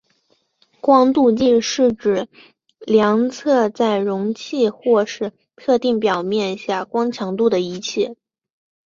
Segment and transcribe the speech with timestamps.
[0.79, 2.27] 光度计是指
[2.79, 8.15] 量测在溶液或是特定表面下光强度的仪器。